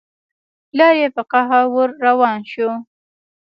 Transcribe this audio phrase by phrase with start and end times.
[0.69, 2.69] پلار يې په قهر ور روان شو.